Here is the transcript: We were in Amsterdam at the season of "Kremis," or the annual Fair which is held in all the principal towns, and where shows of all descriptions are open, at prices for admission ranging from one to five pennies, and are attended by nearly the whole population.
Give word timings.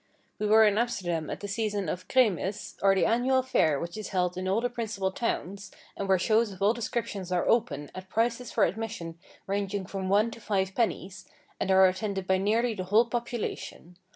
We 0.39 0.47
were 0.47 0.63
in 0.65 0.79
Amsterdam 0.79 1.29
at 1.29 1.41
the 1.41 1.47
season 1.47 1.87
of 1.87 2.07
"Kremis," 2.07 2.75
or 2.81 2.95
the 2.95 3.05
annual 3.05 3.43
Fair 3.43 3.79
which 3.79 3.95
is 3.95 4.07
held 4.07 4.35
in 4.35 4.47
all 4.47 4.59
the 4.59 4.67
principal 4.67 5.11
towns, 5.11 5.69
and 5.95 6.09
where 6.09 6.17
shows 6.17 6.51
of 6.51 6.59
all 6.59 6.73
descriptions 6.73 7.31
are 7.31 7.47
open, 7.47 7.91
at 7.93 8.09
prices 8.09 8.51
for 8.51 8.63
admission 8.63 9.19
ranging 9.45 9.85
from 9.85 10.09
one 10.09 10.31
to 10.31 10.41
five 10.41 10.73
pennies, 10.73 11.29
and 11.59 11.69
are 11.69 11.85
attended 11.85 12.25
by 12.25 12.39
nearly 12.39 12.73
the 12.73 12.85
whole 12.85 13.05
population. 13.05 13.95